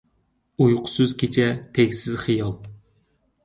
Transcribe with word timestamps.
ئۇيقۇسىز 0.65 1.13
كېچە 1.23 1.47
تەگسىز 1.77 2.19
خىيال! 2.25 2.59